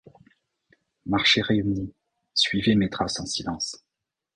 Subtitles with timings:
[1.05, 1.93] Marchez réunis,
[2.33, 3.85] suivez mes traces en silence.